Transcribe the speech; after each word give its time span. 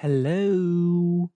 Hello, 0.00 1.30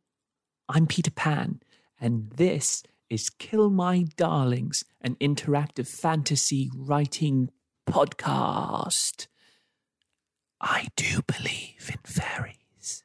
I'm 0.69 0.87
Peter 0.87 1.11
Pan, 1.11 1.61
and 1.99 2.31
this 2.33 2.83
is 3.09 3.31
Kill 3.31 3.71
My 3.71 4.05
Darlings, 4.19 4.85
an 5.01 5.15
interactive 5.15 5.87
fantasy 5.87 6.71
writing 6.77 7.49
podcast. 7.89 9.29
I 10.61 10.89
do 10.95 11.23
believe 11.27 11.91
in 11.91 12.01
fairies. 12.05 13.03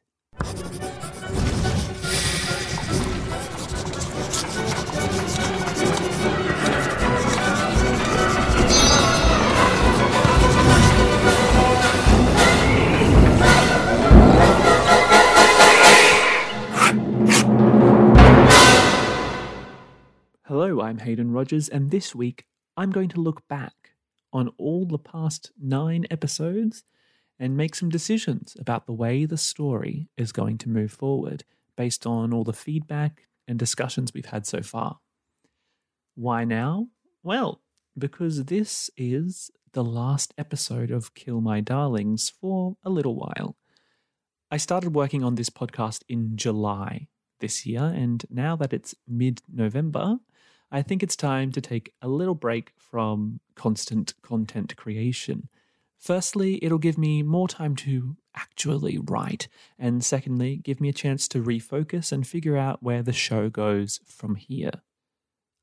Hello, 20.48 20.80
I'm 20.80 21.00
Hayden 21.00 21.32
Rodgers, 21.32 21.70
and 21.70 21.90
this 21.90 22.14
week 22.14 22.46
I'm 22.78 22.92
going 22.92 23.10
to 23.10 23.20
look 23.20 23.48
back 23.48 23.96
on 24.32 24.52
all 24.60 24.86
the 24.86 25.00
past 25.00 25.52
nine 25.60 26.06
episodes 26.12 26.84
and 27.40 27.58
make 27.58 27.74
some 27.74 27.90
decisions 27.90 28.56
about 28.60 28.86
the 28.86 28.94
way 28.94 29.26
the 29.26 29.38
story 29.38 30.08
is 30.18 30.32
going 30.32 30.60
to 30.60 30.70
move 30.70 30.92
forward 30.92 31.46
based 31.76 32.06
on 32.06 32.32
all 32.32 32.44
the 32.44 32.54
feedback 32.54 33.24
and 33.48 33.58
discussions 33.58 34.14
we've 34.14 34.28
had 34.28 34.46
so 34.46 34.62
far. 34.62 35.00
Why 36.14 36.44
now? 36.44 36.90
Well, 37.24 37.64
because 37.98 38.46
this 38.46 38.92
is 38.96 39.50
the 39.74 39.84
last 39.84 40.32
episode 40.38 40.92
of 40.92 41.16
Kill 41.16 41.42
My 41.42 41.60
Darlings 41.60 42.30
for 42.30 42.78
a 42.84 42.92
little 42.92 43.16
while. 43.16 43.58
I 44.52 44.58
started 44.58 44.94
working 44.94 45.24
on 45.24 45.34
this 45.34 45.50
podcast 45.50 46.04
in 46.08 46.38
July 46.38 47.08
this 47.40 47.66
year, 47.66 47.82
and 47.82 48.24
now 48.30 48.56
that 48.56 48.74
it's 48.74 48.94
mid 49.08 49.42
November, 49.52 50.20
I 50.76 50.82
think 50.82 51.02
it's 51.02 51.16
time 51.16 51.54
to 51.54 51.62
take 51.62 51.94
a 52.02 52.10
little 52.10 52.36
break 52.36 52.74
from 52.76 53.40
constant 53.56 54.14
content 54.22 54.76
creation. 54.76 55.48
Firstly, 55.98 56.60
it'll 56.62 56.80
give 56.80 56.98
me 56.98 57.24
more 57.24 57.48
time 57.48 57.78
to 57.78 58.18
actually 58.36 58.98
write, 58.98 59.48
and 59.80 60.04
secondly, 60.04 60.58
give 60.58 60.82
me 60.82 60.90
a 60.90 60.94
chance 60.94 61.30
to 61.30 61.42
refocus 61.42 62.12
and 62.12 62.28
figure 62.28 62.58
out 62.58 62.84
where 62.84 63.02
the 63.02 63.14
show 63.14 63.48
goes 63.50 64.02
from 64.06 64.36
here. 64.36 64.82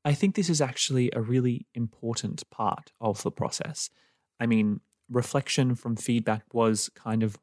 I 0.03 0.15
think 0.15 0.33
this 0.33 0.49
is 0.49 0.61
actually 0.61 1.11
a 1.13 1.21
really 1.21 1.67
important 1.75 2.49
part 2.49 2.91
of 2.99 3.21
the 3.21 3.29
process. 3.29 3.91
I 4.39 4.47
mean, 4.47 4.79
reflection 5.11 5.75
from 5.75 5.95
feedback 5.95 6.51
was 6.55 6.89
kind 6.95 7.21
of 7.21 7.37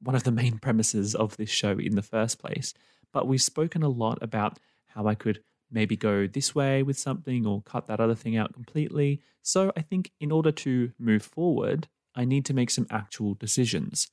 one 0.00 0.14
of 0.14 0.22
the 0.22 0.30
main 0.30 0.58
premises 0.62 1.16
of 1.16 1.36
this 1.36 1.50
show 1.50 1.80
in 1.80 1.96
the 1.96 2.00
first 2.02 2.38
place, 2.38 2.74
but 3.12 3.26
we've 3.26 3.42
spoken 3.42 3.82
a 3.82 3.88
lot 3.88 4.18
about 4.22 4.60
how 4.86 5.08
I 5.08 5.16
could 5.16 5.42
maybe 5.70 5.96
go 5.96 6.26
this 6.26 6.54
way 6.54 6.82
with 6.82 6.98
something 6.98 7.46
or 7.46 7.62
cut 7.62 7.86
that 7.86 8.00
other 8.00 8.14
thing 8.14 8.36
out 8.36 8.54
completely. 8.54 9.20
So 9.42 9.72
I 9.76 9.82
think 9.82 10.12
in 10.20 10.32
order 10.32 10.52
to 10.52 10.92
move 10.98 11.22
forward, 11.22 11.88
I 12.14 12.24
need 12.24 12.44
to 12.46 12.54
make 12.54 12.70
some 12.70 12.86
actual 12.90 13.34
decisions. 13.34 14.08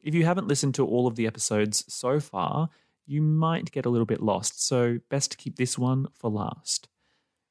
If 0.00 0.14
you 0.14 0.24
haven't 0.24 0.48
listened 0.48 0.74
to 0.76 0.86
all 0.86 1.06
of 1.06 1.16
the 1.16 1.26
episodes 1.26 1.84
so 1.92 2.20
far, 2.20 2.68
you 3.06 3.22
might 3.22 3.72
get 3.72 3.86
a 3.86 3.90
little 3.90 4.06
bit 4.06 4.22
lost, 4.22 4.64
so 4.66 4.98
best 5.10 5.30
to 5.32 5.36
keep 5.36 5.56
this 5.56 5.78
one 5.78 6.06
for 6.12 6.30
last. 6.30 6.88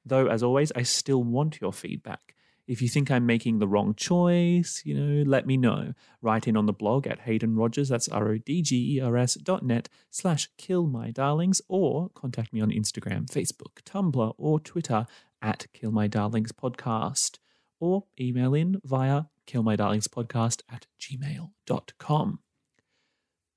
Though, 0.05 0.27
as 0.27 0.43
always, 0.43 0.71
I 0.75 0.83
still 0.83 1.23
want 1.23 1.61
your 1.61 1.73
feedback. 1.73 2.32
If 2.65 2.81
you 2.81 2.87
think 2.87 3.11
I'm 3.11 3.25
making 3.25 3.59
the 3.59 3.67
wrong 3.67 3.93
choice, 3.93 4.83
you 4.85 4.95
know, 4.95 5.29
let 5.29 5.45
me 5.45 5.57
know. 5.57 5.93
Write 6.21 6.47
in 6.47 6.55
on 6.55 6.65
the 6.65 6.71
blog 6.71 7.05
at 7.07 7.21
Hayden 7.21 7.55
Rodgers, 7.55 7.89
that's 7.89 8.07
R-O-D-G-E-R-S 8.07 9.35
dot 9.35 9.63
net 9.63 9.89
slash 10.09 10.49
kill 10.57 10.87
my 10.87 11.11
darlings, 11.11 11.61
or 11.67 12.09
contact 12.15 12.53
me 12.53 12.61
on 12.61 12.71
Instagram, 12.71 13.25
Facebook, 13.25 13.81
Tumblr, 13.85 14.33
or 14.37 14.59
Twitter 14.61 15.05
at 15.41 15.67
Kill 15.73 15.91
My 15.91 16.07
Darlings 16.07 16.53
Podcast, 16.53 17.39
or 17.81 18.05
email 18.17 18.53
in 18.53 18.79
via 18.85 19.23
killmydarlingspodcast 19.45 20.61
at 20.71 20.87
gmail.com. 21.01 22.39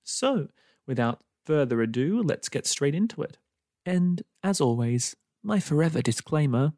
So, 0.03 0.49
without 0.87 1.23
further 1.45 1.81
ado, 1.81 2.23
let's 2.25 2.49
get 2.49 2.67
straight 2.67 2.95
into 2.95 3.23
it. 3.23 3.39
And 3.85 4.23
as 4.43 4.61
always, 4.61 5.15
my 5.45 5.61
forever 5.61 6.03
disclaimer 6.03 6.73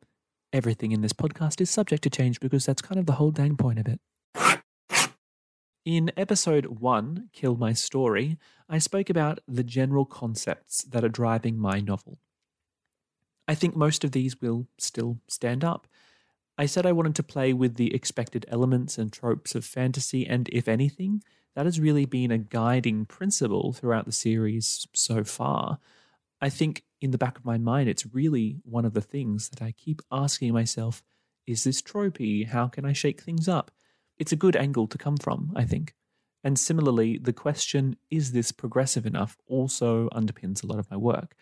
everything 0.53 0.93
in 0.93 1.01
this 1.01 1.13
podcast 1.13 1.61
is 1.61 1.71
subject 1.71 2.03
to 2.05 2.11
change 2.11 2.41
because 2.41 2.67
that's 2.67 2.83
kind 2.83 2.99
of 2.99 3.07
the 3.07 3.15
whole 3.15 3.31
dang 3.31 3.57
point 3.57 3.79
of 3.79 3.87
it. 3.87 4.01
In 5.85 6.13
episode 6.17 6.67
one, 6.67 7.31
Kill 7.33 7.57
My 7.57 7.73
Story, 7.73 8.37
I 8.69 8.79
spoke 8.79 9.09
about 9.09 9.41
the 9.49 9.65
general 9.65 10.05
concepts 10.05 10.83
that 10.83 11.05
are 11.05 11.09
driving 11.09 11.59
my 11.59 11.81
novel. 11.81 12.19
I 13.47 13.55
think 13.55 13.75
most 13.75 14.05
of 14.05 14.13
these 14.13 14.41
will 14.41 14.67
still 14.77 15.21
stand 15.29 15.65
up. 15.65 15.87
I 16.59 16.67
said 16.67 16.85
I 16.85 16.93
wanted 16.93 17.15
to 17.15 17.23
play 17.23 17.55
with 17.55 17.77
the 17.77 17.95
expected 17.95 18.45
elements 18.49 18.99
and 18.99 19.11
tropes 19.11 19.55
of 19.55 19.65
fantasy, 19.65 20.27
and 20.27 20.49
if 20.53 20.69
anything, 20.69 21.23
that 21.55 21.65
has 21.65 21.81
really 21.81 22.05
been 22.05 22.31
a 22.31 22.39
guiding 22.39 23.07
principle 23.07 23.73
throughout 23.73 24.05
the 24.05 24.13
series 24.13 24.87
so 24.93 25.25
far. 25.25 25.79
I 26.41 26.51
think 26.51 26.85
in 27.01 27.11
the 27.11 27.19
back 27.19 27.39
of 27.39 27.45
my 27.45 27.59
mind, 27.59 27.89
it's 27.89 28.13
really 28.13 28.59
one 28.65 28.85
of 28.85 28.95
the 28.95 29.01
things 29.01 29.49
that 29.51 29.63
I 29.63 29.73
keep 29.73 30.03
asking 30.11 30.53
myself 30.53 31.03
is 31.47 31.65
this 31.65 31.81
tropey? 31.81 32.47
How 32.47 32.69
can 32.69 32.85
I 32.85 32.93
shake 32.93 33.23
things 33.23 33.49
up? 33.49 33.71
It's 34.19 34.33
a 34.33 34.37
good 34.37 34.55
angle 34.55 34.87
to 34.89 34.99
come 34.99 35.17
from, 35.17 35.53
I 35.57 35.65
think. 35.65 35.95
And 36.45 36.59
similarly, 36.59 37.19
the 37.19 37.33
question, 37.33 37.97
is 38.11 38.33
this 38.33 38.53
progressive 38.53 39.07
enough, 39.07 39.37
also 39.47 40.09
underpins 40.11 40.63
a 40.63 40.67
lot 40.67 40.79
of 40.79 40.91
my 40.91 40.97
work. 40.97 41.35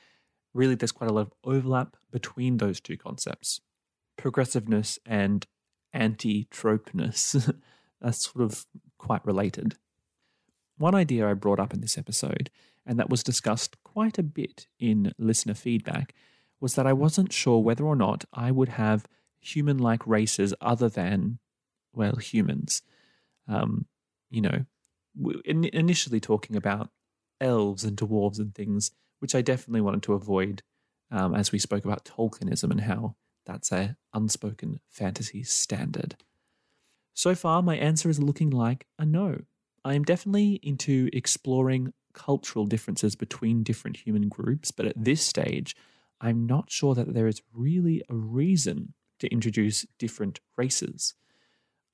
Really, 0.54 0.74
there's 0.74 0.92
quite 0.92 1.10
a 1.10 1.12
lot 1.12 1.22
of 1.22 1.32
overlap 1.44 1.96
between 2.10 2.58
those 2.58 2.80
two 2.80 2.96
concepts 2.96 3.60
progressiveness 4.16 4.98
and 5.04 5.46
anti 5.92 6.44
tropeness. 6.50 7.52
That's 8.00 8.30
sort 8.30 8.44
of 8.44 8.64
quite 8.98 9.24
related. 9.26 9.74
One 10.78 10.94
idea 10.94 11.28
I 11.28 11.34
brought 11.34 11.60
up 11.60 11.74
in 11.74 11.80
this 11.80 11.98
episode, 11.98 12.50
and 12.86 12.98
that 12.98 13.10
was 13.10 13.22
discussed 13.22 13.76
quite 13.96 14.18
a 14.18 14.22
bit 14.22 14.66
in 14.78 15.10
listener 15.16 15.54
feedback, 15.54 16.14
was 16.60 16.74
that 16.74 16.86
I 16.86 16.92
wasn't 16.92 17.32
sure 17.32 17.60
whether 17.60 17.82
or 17.82 17.96
not 17.96 18.26
I 18.30 18.50
would 18.50 18.68
have 18.68 19.06
human 19.40 19.78
like 19.78 20.06
races 20.06 20.52
other 20.60 20.90
than, 20.90 21.38
well, 21.94 22.16
humans. 22.16 22.82
Um, 23.48 23.86
you 24.28 24.42
know, 24.42 24.66
in- 25.46 25.70
initially 25.72 26.20
talking 26.20 26.56
about 26.56 26.90
elves 27.40 27.84
and 27.84 27.96
dwarves 27.96 28.38
and 28.38 28.54
things, 28.54 28.90
which 29.20 29.34
I 29.34 29.40
definitely 29.40 29.80
wanted 29.80 30.02
to 30.02 30.12
avoid 30.12 30.62
um, 31.10 31.34
as 31.34 31.50
we 31.50 31.58
spoke 31.58 31.86
about 31.86 32.04
Tolkienism 32.04 32.70
and 32.70 32.82
how 32.82 33.16
that's 33.46 33.72
a 33.72 33.96
unspoken 34.12 34.80
fantasy 34.90 35.42
standard. 35.42 36.16
So 37.14 37.34
far, 37.34 37.62
my 37.62 37.76
answer 37.76 38.10
is 38.10 38.18
looking 38.22 38.50
like 38.50 38.86
a 38.98 39.06
no. 39.06 39.38
I 39.86 39.94
am 39.94 40.04
definitely 40.04 40.60
into 40.62 41.08
exploring 41.14 41.94
cultural 42.16 42.66
differences 42.66 43.14
between 43.14 43.62
different 43.62 43.98
human 43.98 44.28
groups, 44.28 44.72
but 44.72 44.86
at 44.86 45.04
this 45.04 45.22
stage, 45.22 45.76
I'm 46.20 46.46
not 46.46 46.72
sure 46.72 46.94
that 46.94 47.14
there 47.14 47.28
is 47.28 47.42
really 47.54 48.02
a 48.08 48.14
reason 48.14 48.94
to 49.20 49.28
introduce 49.28 49.86
different 49.98 50.40
races. 50.56 51.14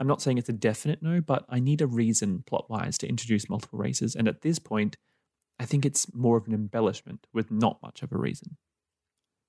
I'm 0.01 0.07
not 0.07 0.23
saying 0.23 0.39
it's 0.39 0.49
a 0.49 0.55
definite 0.55 1.03
no, 1.03 1.21
but 1.21 1.45
I 1.49 1.61
need 1.61 1.83
a 1.83 1.87
reason 1.87 2.45
plot 2.47 2.71
wise 2.71 2.97
to 2.99 3.09
introduce 3.09 3.51
multiple 3.51 3.79
races, 3.79 4.15
and 4.15 4.27
at 4.27 4.43
this 4.43 4.59
point, 4.59 4.97
I 5.59 5.65
think 5.65 5.85
it's 5.85 6.13
more 6.15 6.37
of 6.37 6.47
an 6.47 6.55
embellishment 6.55 7.27
with 7.33 7.51
not 7.51 7.83
much 7.83 8.03
of 8.03 8.13
a 8.13 8.19
reason. 8.19 8.57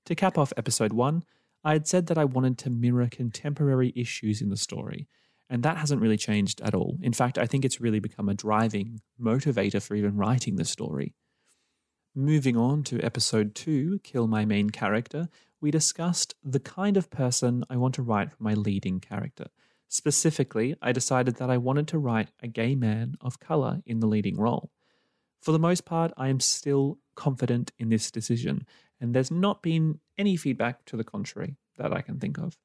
To 0.08 0.16
cap 0.16 0.38
off 0.38 0.52
episode 0.58 0.92
one, 0.92 1.24
I 1.64 1.74
had 1.74 1.88
said 1.88 2.08
that 2.08 2.18
I 2.18 2.26
wanted 2.26 2.58
to 2.60 2.70
mirror 2.70 3.08
contemporary 3.10 3.94
issues 3.96 4.42
in 4.42 4.50
the 4.50 4.58
story, 4.58 5.08
and 5.54 5.62
that 5.62 5.78
hasn't 5.78 6.02
really 6.02 6.18
changed 6.18 6.62
at 6.62 6.74
all. 6.74 6.98
In 7.04 7.14
fact, 7.14 7.38
I 7.38 7.46
think 7.46 7.64
it's 7.64 7.80
really 7.80 8.00
become 8.00 8.28
a 8.28 8.34
driving 8.34 9.02
motivator 9.22 9.80
for 9.80 9.94
even 9.94 10.18
writing 10.18 10.56
the 10.56 10.66
story. 10.66 11.14
Moving 12.16 12.58
on 12.58 12.82
to 12.86 13.00
episode 13.02 13.54
two, 13.54 14.00
Kill 14.00 14.26
My 14.26 14.46
Main 14.46 14.72
Character, 14.72 15.30
we 15.62 15.70
discussed 15.70 16.34
the 16.44 16.60
kind 16.60 16.98
of 16.98 17.12
person 17.12 17.64
I 17.70 17.78
want 17.78 17.94
to 17.94 18.02
write 18.02 18.32
for 18.32 18.42
my 18.42 18.56
leading 18.56 19.00
character. 19.00 19.46
Specifically, 19.90 20.76
I 20.82 20.92
decided 20.92 21.36
that 21.36 21.52
I 21.52 21.60
wanted 21.60 21.88
to 21.90 22.00
write 22.00 22.30
a 22.42 22.48
gay 22.48 22.74
man 22.74 23.14
of 23.22 23.40
colour 23.40 23.84
in 23.86 24.00
the 24.00 24.08
leading 24.08 24.38
role. 24.38 24.72
For 25.40 25.52
the 25.52 25.60
most 25.60 25.86
part, 25.86 26.12
I 26.18 26.30
am 26.30 26.40
still 26.40 26.98
confident 27.14 27.72
in 27.78 27.90
this 27.90 28.10
decision, 28.10 28.66
and 29.00 29.14
there's 29.14 29.30
not 29.30 29.62
been 29.62 30.00
any 30.18 30.36
feedback 30.36 30.84
to 30.86 30.98
the 30.98 31.04
contrary 31.04 31.58
that 31.78 31.94
I 31.94 32.02
can 32.02 32.20
think 32.20 32.40
of. 32.40 32.58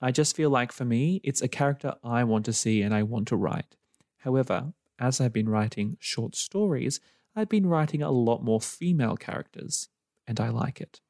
I 0.00 0.10
just 0.12 0.34
feel 0.34 0.50
like 0.50 0.72
for 0.72 0.84
me, 0.84 1.20
it's 1.22 1.42
a 1.42 1.48
character 1.48 1.94
I 2.02 2.24
want 2.24 2.44
to 2.46 2.52
see 2.52 2.82
and 2.82 2.94
I 2.94 3.02
want 3.02 3.28
to 3.28 3.36
write. 3.36 3.76
However, 4.18 4.72
as 4.98 5.20
I've 5.20 5.32
been 5.32 5.48
writing 5.48 5.96
short 6.00 6.34
stories, 6.34 7.00
I've 7.36 7.48
been 7.48 7.66
writing 7.66 8.02
a 8.02 8.10
lot 8.10 8.42
more 8.42 8.60
female 8.60 9.16
characters, 9.16 9.88
and 10.26 10.40
I 10.40 10.48
like 10.48 10.80
it. 10.80 11.00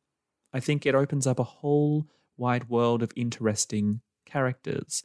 I 0.52 0.60
think 0.60 0.84
it 0.84 0.94
opens 0.94 1.26
up 1.26 1.38
a 1.38 1.44
whole 1.44 2.06
wide 2.37 2.69
world 2.69 3.02
of 3.02 3.12
interesting 3.16 4.00
characters. 4.26 5.04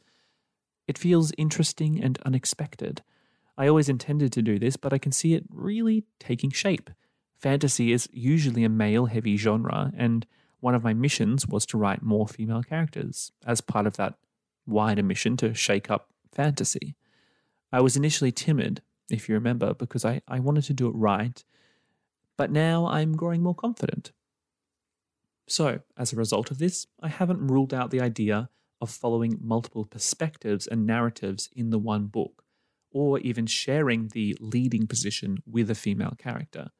It 0.86 0.98
feels 0.98 1.32
interesting 1.38 2.02
and 2.02 2.18
unexpected. 2.24 3.02
I 3.56 3.66
always 3.66 3.88
intended 3.88 4.32
to 4.32 4.42
do 4.42 4.58
this, 4.58 4.76
but 4.76 4.92
I 4.92 4.98
can 4.98 5.12
see 5.12 5.34
it 5.34 5.44
really 5.50 6.04
taking 6.20 6.50
shape. 6.50 6.90
Fantasy 7.38 7.92
is 7.92 8.08
usually 8.12 8.64
a 8.64 8.68
male 8.68 9.06
heavy 9.06 9.36
genre, 9.36 9.92
and 9.96 10.26
one 10.66 10.74
of 10.74 10.82
my 10.82 10.92
missions 10.92 11.46
was 11.46 11.64
to 11.64 11.78
write 11.78 12.02
more 12.02 12.26
female 12.26 12.60
characters 12.60 13.30
as 13.46 13.60
part 13.60 13.86
of 13.86 13.96
that 13.96 14.14
wider 14.66 15.00
mission 15.00 15.36
to 15.36 15.54
shake 15.54 15.92
up 15.92 16.10
fantasy. 16.32 16.96
I 17.72 17.80
was 17.80 17.96
initially 17.96 18.32
timid, 18.32 18.82
if 19.08 19.28
you 19.28 19.36
remember, 19.36 19.74
because 19.74 20.04
I, 20.04 20.22
I 20.26 20.40
wanted 20.40 20.64
to 20.64 20.74
do 20.74 20.88
it 20.88 20.96
right, 20.96 21.44
but 22.36 22.50
now 22.50 22.88
I'm 22.88 23.16
growing 23.16 23.44
more 23.44 23.54
confident. 23.54 24.10
So, 25.46 25.82
as 25.96 26.12
a 26.12 26.16
result 26.16 26.50
of 26.50 26.58
this, 26.58 26.88
I 27.00 27.10
haven't 27.10 27.46
ruled 27.46 27.72
out 27.72 27.92
the 27.92 28.00
idea 28.00 28.48
of 28.80 28.90
following 28.90 29.38
multiple 29.40 29.84
perspectives 29.84 30.66
and 30.66 30.84
narratives 30.84 31.48
in 31.54 31.70
the 31.70 31.78
one 31.78 32.06
book, 32.06 32.42
or 32.90 33.20
even 33.20 33.46
sharing 33.46 34.08
the 34.08 34.36
leading 34.40 34.88
position 34.88 35.38
with 35.46 35.70
a 35.70 35.76
female 35.76 36.16
character. 36.18 36.70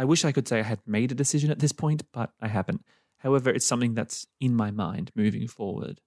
I 0.00 0.04
wish 0.04 0.24
I 0.24 0.32
could 0.32 0.48
say 0.48 0.60
I 0.60 0.62
had 0.62 0.80
made 0.86 1.12
a 1.12 1.14
decision 1.14 1.50
at 1.50 1.58
this 1.58 1.72
point, 1.72 2.04
but 2.10 2.30
I 2.40 2.48
haven't. 2.48 2.86
However, 3.18 3.50
it's 3.50 3.66
something 3.66 3.92
that's 3.92 4.26
in 4.40 4.56
my 4.56 4.70
mind 4.70 5.10
moving 5.14 5.46
forward. 5.46 6.00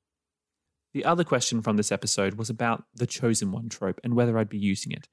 The 0.94 1.06
other 1.06 1.24
question 1.24 1.62
from 1.62 1.78
this 1.78 1.92
episode 1.92 2.34
was 2.34 2.50
about 2.50 2.86
the 2.95 3.06
chosen 3.06 3.51
one 3.51 3.69
trope 3.69 4.00
and 4.04 4.16
whether 4.16 4.36
I'd 4.36 4.50
be 4.50 4.57
using 4.57 4.94
it. 4.94 5.10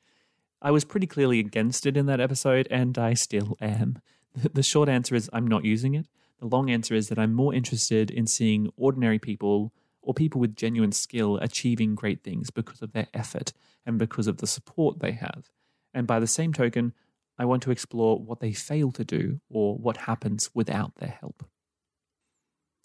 I 0.62 0.71
was 0.71 0.87
pretty 0.87 1.06
clearly 1.06 1.41
against 1.41 1.85
it 1.85 1.94
in 1.94 2.06
that 2.06 2.23
episode, 2.23 2.69
and 2.71 2.97
I 2.97 3.12
still 3.12 3.59
am. 3.61 3.99
The 4.35 4.62
short 4.62 4.88
answer 4.88 5.15
is 5.15 5.29
I'm 5.31 5.47
not 5.47 5.67
using 5.67 5.93
it. 5.93 6.06
The 6.38 6.47
long 6.47 6.71
answer 6.71 6.94
is 6.94 7.11
that 7.11 7.19
I'm 7.19 7.35
more 7.35 7.53
interested 7.53 8.11
in 8.11 8.26
seeing 8.26 8.73
ordinary 8.79 9.19
people 9.19 9.75
or 10.00 10.15
people 10.15 10.41
with 10.41 10.56
genuine 10.56 10.93
skill 10.93 11.37
achieving 11.43 11.94
great 11.94 12.25
things 12.25 12.49
because 12.49 12.81
of 12.81 12.93
their 12.93 13.09
effort 13.12 13.53
and 13.85 13.99
because 13.99 14.26
of 14.26 14.38
the 14.38 14.47
support 14.47 15.00
they 15.00 15.12
have. 15.12 15.50
And 15.93 16.06
by 16.06 16.19
the 16.19 16.26
same 16.26 16.55
token, 16.55 16.94
I 17.40 17.46
want 17.46 17.62
to 17.62 17.70
explore 17.70 18.19
what 18.19 18.40
they 18.40 18.52
fail 18.52 18.92
to 18.92 19.02
do 19.02 19.40
or 19.48 19.75
what 19.78 19.96
happens 19.96 20.50
without 20.52 20.96
their 20.96 21.08
help. 21.08 21.42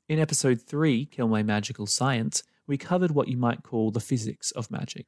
In 0.08 0.18
episode 0.18 0.62
3, 0.62 1.08
Kill 1.08 1.28
My 1.28 1.44
Magical 1.44 1.86
Science, 1.86 2.42
we 2.66 2.78
covered 2.78 3.12
what 3.12 3.28
you 3.28 3.36
might 3.36 3.64
call 3.64 3.92
the 3.92 4.00
physics 4.00 4.52
of 4.52 4.72
magic. 4.72 5.08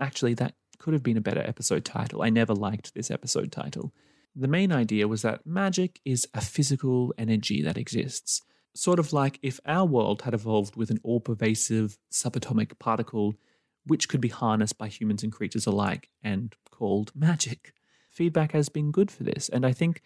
Actually, 0.00 0.34
that 0.34 0.56
could 0.80 0.94
have 0.94 1.04
been 1.04 1.16
a 1.16 1.20
better 1.20 1.42
episode 1.46 1.84
title. 1.84 2.22
I 2.22 2.30
never 2.30 2.54
liked 2.54 2.92
this 2.92 3.08
episode 3.08 3.52
title. 3.52 3.94
The 4.34 4.48
main 4.48 4.72
idea 4.72 5.06
was 5.06 5.22
that 5.22 5.46
magic 5.46 6.00
is 6.04 6.26
a 6.34 6.40
physical 6.40 7.14
energy 7.16 7.62
that 7.62 7.78
exists, 7.78 8.42
sort 8.74 8.98
of 8.98 9.12
like 9.12 9.38
if 9.42 9.60
our 9.64 9.86
world 9.86 10.22
had 10.22 10.34
evolved 10.34 10.74
with 10.74 10.90
an 10.90 10.98
all 11.04 11.20
pervasive 11.20 11.98
subatomic 12.10 12.80
particle 12.80 13.34
which 13.84 14.08
could 14.08 14.20
be 14.20 14.28
harnessed 14.28 14.76
by 14.76 14.88
humans 14.88 15.22
and 15.22 15.30
creatures 15.30 15.66
alike 15.66 16.08
and 16.20 16.56
called 16.72 17.12
magic 17.14 17.72
feedback 18.16 18.52
has 18.52 18.68
been 18.70 18.90
good 18.90 19.10
for 19.10 19.24
this. 19.24 19.48
And 19.50 19.66
I 19.66 19.72
think 19.72 20.00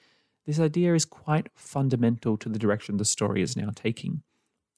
this 0.44 0.58
idea 0.58 0.94
is 0.94 1.04
quite 1.04 1.48
fundamental 1.54 2.36
to 2.38 2.48
the 2.48 2.58
direction 2.58 2.96
the 2.96 3.04
story 3.04 3.40
is 3.40 3.56
now 3.56 3.70
taking. 3.74 4.22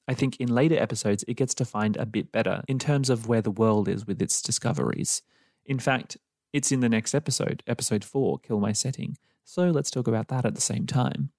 I 0.07 0.13
think 0.13 0.37
in 0.37 0.53
later 0.53 0.77
episodes, 0.77 1.23
it 1.27 1.35
gets 1.37 1.55
defined 1.55 1.97
a 1.97 2.05
bit 2.05 2.31
better 2.31 2.61
in 2.67 2.77
terms 2.77 3.09
of 3.09 3.27
where 3.27 3.41
the 3.41 3.51
world 3.51 3.87
is 3.87 4.05
with 4.05 4.21
its 4.21 4.41
discoveries. 4.41 5.23
In 5.65 5.79
fact, 5.79 6.17
it's 6.51 6.71
in 6.71 6.81
the 6.81 6.89
next 6.89 7.15
episode, 7.15 7.63
episode 7.65 8.03
4, 8.03 8.39
Kill 8.39 8.59
My 8.59 8.73
Setting. 8.73 9.17
So 9.43 9.71
let's 9.71 9.89
talk 9.89 10.07
about 10.07 10.27
that 10.27 10.45
at 10.45 10.53
the 10.53 10.61
same 10.61 10.85
time. 10.85 11.31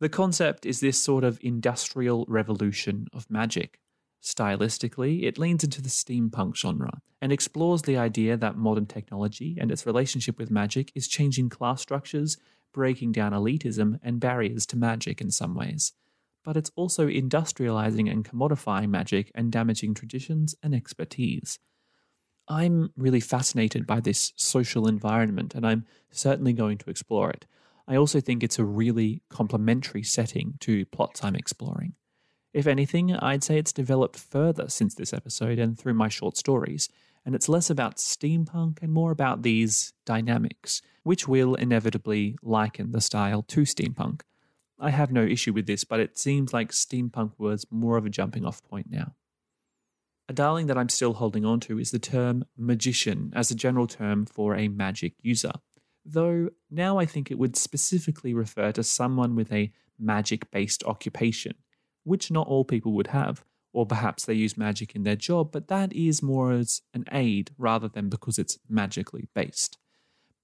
The 0.00 0.08
concept 0.08 0.64
is 0.64 0.80
this 0.80 1.00
sort 1.00 1.24
of 1.24 1.38
industrial 1.42 2.24
revolution 2.28 3.08
of 3.12 3.30
magic. 3.30 3.80
Stylistically, 4.22 5.24
it 5.24 5.38
leans 5.38 5.64
into 5.64 5.80
the 5.80 5.88
steampunk 5.88 6.56
genre 6.56 7.00
and 7.20 7.32
explores 7.32 7.82
the 7.82 7.96
idea 7.96 8.36
that 8.36 8.56
modern 8.56 8.86
technology 8.86 9.56
and 9.60 9.70
its 9.70 9.86
relationship 9.86 10.38
with 10.38 10.50
magic 10.50 10.90
is 10.94 11.08
changing 11.08 11.48
class 11.48 11.80
structures, 11.80 12.36
breaking 12.72 13.12
down 13.12 13.32
elitism 13.32 13.98
and 14.02 14.20
barriers 14.20 14.66
to 14.66 14.76
magic 14.76 15.20
in 15.20 15.30
some 15.30 15.54
ways. 15.54 15.92
But 16.44 16.56
it's 16.56 16.70
also 16.76 17.06
industrializing 17.06 18.10
and 18.10 18.24
commodifying 18.24 18.88
magic 18.88 19.30
and 19.34 19.52
damaging 19.52 19.94
traditions 19.94 20.54
and 20.62 20.74
expertise. 20.74 21.58
I'm 22.48 22.90
really 22.96 23.20
fascinated 23.20 23.86
by 23.86 24.00
this 24.00 24.32
social 24.36 24.88
environment 24.88 25.54
and 25.54 25.66
I'm 25.66 25.84
certainly 26.10 26.52
going 26.52 26.78
to 26.78 26.90
explore 26.90 27.30
it. 27.30 27.46
I 27.86 27.96
also 27.96 28.20
think 28.20 28.42
it's 28.42 28.58
a 28.58 28.64
really 28.64 29.22
complementary 29.28 30.02
setting 30.02 30.54
to 30.60 30.86
plots 30.86 31.22
I'm 31.22 31.36
exploring. 31.36 31.94
If 32.52 32.66
anything, 32.66 33.14
I'd 33.14 33.44
say 33.44 33.58
it's 33.58 33.72
developed 33.72 34.18
further 34.18 34.68
since 34.68 34.94
this 34.94 35.12
episode 35.12 35.58
and 35.58 35.78
through 35.78 35.94
my 35.94 36.08
short 36.08 36.36
stories, 36.36 36.88
and 37.24 37.34
it's 37.34 37.48
less 37.48 37.68
about 37.68 37.96
steampunk 37.96 38.82
and 38.82 38.92
more 38.92 39.10
about 39.10 39.42
these 39.42 39.92
dynamics, 40.06 40.80
which 41.02 41.28
will 41.28 41.54
inevitably 41.54 42.38
liken 42.42 42.92
the 42.92 43.02
style 43.02 43.42
to 43.42 43.62
steampunk. 43.62 44.22
I 44.78 44.90
have 44.90 45.12
no 45.12 45.24
issue 45.24 45.52
with 45.52 45.66
this, 45.66 45.84
but 45.84 46.00
it 46.00 46.18
seems 46.18 46.52
like 46.52 46.70
steampunk 46.70 47.32
was 47.36 47.66
more 47.70 47.98
of 47.98 48.06
a 48.06 48.10
jumping 48.10 48.46
off 48.46 48.62
point 48.62 48.86
now. 48.90 49.14
A 50.30 50.32
darling 50.32 50.66
that 50.68 50.78
I'm 50.78 50.88
still 50.88 51.14
holding 51.14 51.44
on 51.44 51.60
to 51.60 51.78
is 51.78 51.90
the 51.90 51.98
term 51.98 52.44
magician 52.56 53.32
as 53.34 53.50
a 53.50 53.54
general 53.54 53.86
term 53.86 54.24
for 54.24 54.54
a 54.54 54.68
magic 54.68 55.14
user, 55.20 55.52
though 56.04 56.50
now 56.70 56.98
I 56.98 57.04
think 57.04 57.30
it 57.30 57.38
would 57.38 57.56
specifically 57.56 58.32
refer 58.32 58.72
to 58.72 58.82
someone 58.82 59.34
with 59.34 59.52
a 59.52 59.72
magic 59.98 60.50
based 60.50 60.84
occupation 60.84 61.54
which 62.04 62.30
not 62.30 62.46
all 62.46 62.64
people 62.64 62.92
would 62.92 63.08
have. 63.08 63.44
Or 63.72 63.86
perhaps 63.86 64.24
they 64.24 64.34
use 64.34 64.56
magic 64.56 64.94
in 64.94 65.02
their 65.02 65.16
job, 65.16 65.52
but 65.52 65.68
that 65.68 65.92
is 65.92 66.22
more 66.22 66.52
as 66.52 66.82
an 66.94 67.04
aid 67.12 67.50
rather 67.58 67.86
than 67.86 68.08
because 68.08 68.38
it's 68.38 68.58
magically 68.68 69.28
based. 69.34 69.76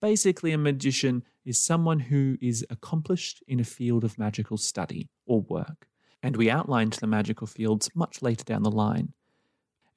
Basically, 0.01 0.53
a 0.53 0.59
magician 0.59 1.25
is 1.45 1.65
someone 1.65 2.01
who 2.01 2.37
is 2.41 2.67
accomplished 2.69 3.43
in 3.49 3.61
a 3.61 3.65
field 3.65 4.05
of 4.05 4.19
magical 4.19 4.59
study 4.59 5.09
or 5.27 5.41
work. 5.41 5.89
And 6.23 6.37
we 6.37 6.51
outlined 6.51 6.95
the 6.95 7.07
magical 7.07 7.47
fields 7.47 7.91
much 7.95 8.23
later 8.23 8.45
down 8.45 8.63
the 8.63 8.71
line. 8.71 9.13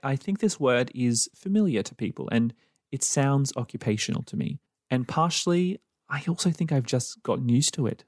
I 0.04 0.16
think 0.16 0.40
this 0.40 0.60
word 0.60 0.92
is 0.96 1.30
familiar 1.36 1.84
to 1.84 1.96
people 1.96 2.30
and 2.32 2.54
it 2.92 3.04
sounds 3.04 3.52
occupational 3.58 4.24
to 4.24 4.38
me. 4.38 4.60
And 4.90 5.08
partially, 5.08 5.80
I 6.10 6.24
also 6.28 6.52
think 6.52 6.72
I've 6.72 6.86
just 6.86 7.22
gotten 7.24 7.50
used 7.50 7.74
to 7.74 7.88
it, 7.88 8.04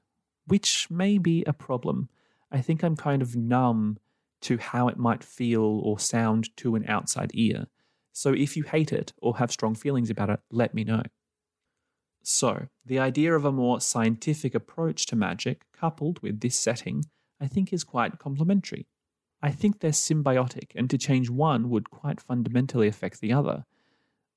which 0.46 0.88
may 0.90 1.18
be 1.18 1.44
a 1.44 1.52
problem. 1.52 2.08
I 2.50 2.60
think 2.60 2.82
I'm 2.82 2.96
kind 2.96 3.22
of 3.22 3.36
numb 3.36 3.98
to 4.42 4.58
how 4.58 4.88
it 4.88 4.96
might 4.96 5.22
feel 5.22 5.62
or 5.62 5.98
sound 5.98 6.54
to 6.58 6.74
an 6.74 6.84
outside 6.88 7.30
ear. 7.34 7.66
So 8.12 8.32
if 8.32 8.56
you 8.56 8.64
hate 8.64 8.92
it 8.92 9.12
or 9.18 9.36
have 9.36 9.52
strong 9.52 9.74
feelings 9.74 10.10
about 10.10 10.30
it, 10.30 10.40
let 10.50 10.74
me 10.74 10.84
know. 10.84 11.02
So, 12.22 12.68
the 12.84 12.98
idea 12.98 13.34
of 13.34 13.46
a 13.46 13.52
more 13.52 13.80
scientific 13.80 14.54
approach 14.54 15.06
to 15.06 15.16
magic, 15.16 15.62
coupled 15.72 16.20
with 16.22 16.40
this 16.40 16.58
setting, 16.58 17.04
I 17.40 17.46
think 17.46 17.72
is 17.72 17.82
quite 17.82 18.18
complementary. 18.18 18.86
I 19.42 19.52
think 19.52 19.80
they're 19.80 19.90
symbiotic, 19.90 20.72
and 20.74 20.90
to 20.90 20.98
change 20.98 21.30
one 21.30 21.70
would 21.70 21.88
quite 21.88 22.20
fundamentally 22.20 22.88
affect 22.88 23.20
the 23.20 23.32
other. 23.32 23.64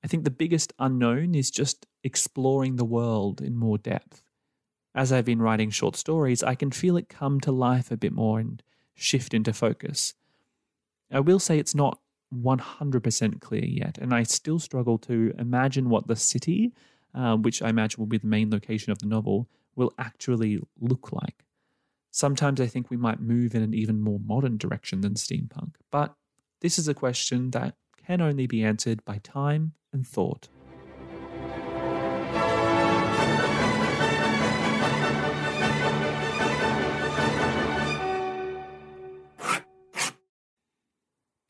I 0.02 0.06
think 0.06 0.24
the 0.24 0.30
biggest 0.30 0.72
unknown 0.78 1.34
is 1.34 1.50
just 1.50 1.86
exploring 2.02 2.76
the 2.76 2.86
world 2.86 3.42
in 3.42 3.54
more 3.54 3.76
depth 3.76 4.22
as 4.94 5.12
I've 5.12 5.24
been 5.24 5.42
writing 5.42 5.70
short 5.70 5.96
stories, 5.96 6.42
I 6.42 6.54
can 6.54 6.70
feel 6.70 6.96
it 6.96 7.08
come 7.08 7.40
to 7.40 7.52
life 7.52 7.90
a 7.90 7.96
bit 7.96 8.12
more 8.12 8.38
and 8.38 8.62
shift 8.94 9.34
into 9.34 9.52
focus. 9.52 10.14
I 11.10 11.20
will 11.20 11.38
say 11.38 11.58
it's 11.58 11.74
not 11.74 12.00
100% 12.34 13.40
clear 13.40 13.64
yet, 13.64 13.98
and 13.98 14.14
I 14.14 14.22
still 14.22 14.58
struggle 14.58 14.98
to 14.98 15.34
imagine 15.38 15.88
what 15.88 16.06
the 16.06 16.16
city, 16.16 16.72
uh, 17.14 17.36
which 17.36 17.62
I 17.62 17.68
imagine 17.68 18.00
will 18.00 18.06
be 18.06 18.18
the 18.18 18.26
main 18.26 18.50
location 18.50 18.92
of 18.92 18.98
the 18.98 19.06
novel, 19.06 19.48
will 19.76 19.92
actually 19.98 20.60
look 20.80 21.12
like. 21.12 21.44
Sometimes 22.10 22.60
I 22.60 22.66
think 22.66 22.90
we 22.90 22.96
might 22.96 23.20
move 23.20 23.54
in 23.54 23.62
an 23.62 23.74
even 23.74 24.00
more 24.00 24.20
modern 24.24 24.56
direction 24.56 25.00
than 25.00 25.14
steampunk, 25.14 25.74
but 25.90 26.14
this 26.60 26.78
is 26.78 26.86
a 26.86 26.94
question 26.94 27.50
that 27.50 27.74
can 28.06 28.20
only 28.20 28.46
be 28.46 28.62
answered 28.62 29.04
by 29.04 29.18
time 29.18 29.72
and 29.92 30.06
thought. 30.06 30.48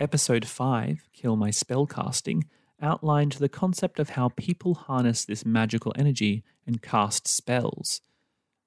Episode 0.00 0.44
5, 0.44 1.08
Kill 1.12 1.36
My 1.36 1.50
Spellcasting, 1.50 2.42
outlined 2.82 3.32
the 3.32 3.48
concept 3.48 4.00
of 4.00 4.10
how 4.10 4.30
people 4.30 4.74
harness 4.74 5.24
this 5.24 5.46
magical 5.46 5.92
energy 5.96 6.42
and 6.66 6.82
cast 6.82 7.28
spells. 7.28 8.00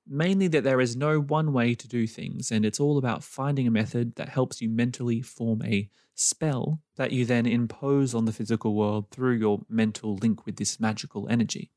Mainly 0.08 0.48
that 0.48 0.64
there 0.64 0.80
is 0.80 0.96
no 0.96 1.20
one 1.20 1.52
way 1.52 1.76
to 1.76 1.86
do 1.86 2.08
things, 2.08 2.50
and 2.50 2.64
it's 2.64 2.80
all 2.80 2.98
about 2.98 3.26
finding 3.26 3.68
a 3.68 3.72
method 3.72 4.16
that 4.16 4.30
helps 4.30 4.62
you 4.62 4.70
mentally 4.70 5.22
form 5.22 5.62
a 5.66 5.90
spell 6.16 6.80
that 6.96 7.12
you 7.12 7.26
then 7.26 7.46
impose 7.46 8.16
on 8.16 8.24
the 8.24 8.32
physical 8.32 8.74
world 8.74 9.12
through 9.12 9.36
your 9.36 9.60
mental 9.68 10.16
link 10.16 10.46
with 10.46 10.56
this 10.56 10.80
magical 10.80 11.28
energy. 11.30 11.72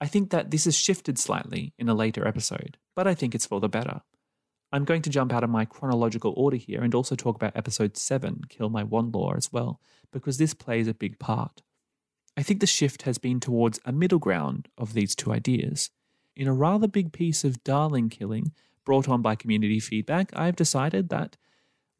I 0.00 0.08
think 0.08 0.30
that 0.30 0.50
this 0.50 0.64
has 0.64 0.76
shifted 0.76 1.16
slightly 1.16 1.74
in 1.78 1.88
a 1.88 1.94
later 1.94 2.26
episode, 2.26 2.76
but 2.96 3.06
I 3.06 3.14
think 3.14 3.36
it's 3.36 3.46
for 3.46 3.60
the 3.60 3.68
better. 3.68 4.00
I'm 4.72 4.84
going 4.84 5.02
to 5.02 5.10
jump 5.10 5.32
out 5.32 5.42
of 5.42 5.50
my 5.50 5.64
chronological 5.64 6.32
order 6.36 6.56
here 6.56 6.82
and 6.82 6.94
also 6.94 7.16
talk 7.16 7.34
about 7.34 7.56
episode 7.56 7.96
7, 7.96 8.42
Kill 8.48 8.70
My 8.70 8.84
Wand 8.84 9.14
Lore, 9.14 9.36
as 9.36 9.52
well, 9.52 9.80
because 10.12 10.38
this 10.38 10.54
plays 10.54 10.86
a 10.86 10.94
big 10.94 11.18
part. 11.18 11.62
I 12.36 12.42
think 12.44 12.60
the 12.60 12.66
shift 12.66 13.02
has 13.02 13.18
been 13.18 13.40
towards 13.40 13.80
a 13.84 13.92
middle 13.92 14.20
ground 14.20 14.68
of 14.78 14.94
these 14.94 15.16
two 15.16 15.32
ideas. 15.32 15.90
In 16.36 16.46
a 16.46 16.52
rather 16.52 16.86
big 16.86 17.12
piece 17.12 17.42
of 17.42 17.64
darling 17.64 18.08
killing 18.08 18.52
brought 18.84 19.08
on 19.08 19.22
by 19.22 19.34
community 19.34 19.80
feedback, 19.80 20.30
I've 20.34 20.56
decided 20.56 21.08
that 21.08 21.36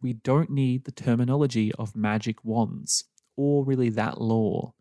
we 0.00 0.12
don't 0.12 0.50
need 0.50 0.84
the 0.84 0.92
terminology 0.92 1.72
of 1.74 1.96
magic 1.96 2.44
wands, 2.44 3.04
or 3.36 3.64
really 3.64 3.90
that 3.90 4.20
lore, 4.20 4.74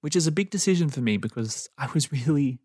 which 0.00 0.16
is 0.16 0.26
a 0.26 0.32
big 0.32 0.50
decision 0.50 0.88
for 0.88 1.00
me 1.00 1.18
because 1.18 1.68
I 1.76 1.88
was 1.92 2.10
really 2.26 2.60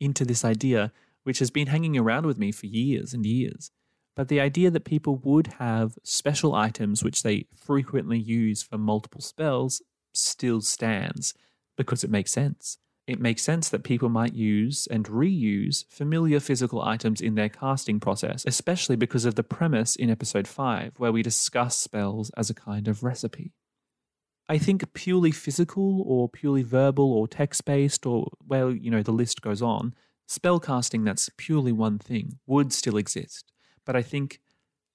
into 0.00 0.24
this 0.24 0.44
idea, 0.44 0.92
which 1.22 1.38
has 1.38 1.50
been 1.50 1.68
hanging 1.68 1.96
around 1.96 2.26
with 2.26 2.36
me 2.36 2.50
for 2.50 2.66
years 2.66 3.14
and 3.14 3.24
years. 3.24 3.70
But 4.18 4.28
the 4.28 4.40
idea 4.40 4.70
that 4.70 4.84
people 4.84 5.16
would 5.22 5.46
have 5.58 5.96
special 6.02 6.54
items 6.54 7.02
which 7.02 7.22
they 7.22 7.46
frequently 7.54 8.18
use 8.18 8.62
for 8.62 8.76
multiple 8.76 9.22
spells 9.22 9.80
still 10.12 10.60
stands 10.60 11.32
because 11.76 12.04
it 12.04 12.10
makes 12.10 12.32
sense 12.32 12.76
it 13.08 13.18
makes 13.18 13.42
sense 13.42 13.70
that 13.70 13.84
people 13.84 14.10
might 14.10 14.34
use 14.34 14.86
and 14.88 15.06
reuse 15.06 15.86
familiar 15.88 16.38
physical 16.40 16.82
items 16.82 17.22
in 17.22 17.36
their 17.36 17.48
casting 17.48 17.98
process, 17.98 18.44
especially 18.46 18.96
because 18.96 19.24
of 19.24 19.34
the 19.34 19.42
premise 19.42 19.96
in 19.96 20.10
episode 20.10 20.46
5, 20.46 20.92
where 20.98 21.10
we 21.10 21.22
discuss 21.22 21.74
spells 21.74 22.30
as 22.36 22.50
a 22.50 22.54
kind 22.54 22.86
of 22.86 23.02
recipe. 23.02 23.54
I 24.46 24.58
think 24.58 24.92
purely 24.92 25.30
physical 25.30 26.02
or 26.02 26.28
purely 26.28 26.62
verbal 26.62 27.10
or 27.10 27.26
text 27.26 27.64
based, 27.64 28.04
or, 28.04 28.28
well, 28.46 28.74
you 28.74 28.90
know, 28.90 29.02
the 29.02 29.10
list 29.10 29.40
goes 29.40 29.62
on, 29.62 29.94
spell 30.26 30.60
casting 30.60 31.04
that's 31.04 31.30
purely 31.38 31.72
one 31.72 31.98
thing 31.98 32.38
would 32.46 32.74
still 32.74 32.98
exist. 32.98 33.50
But 33.88 33.96
I 33.96 34.02
think 34.02 34.40